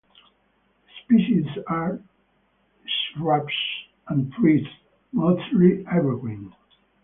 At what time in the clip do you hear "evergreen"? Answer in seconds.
5.85-6.51